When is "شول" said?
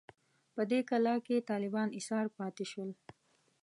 2.71-2.89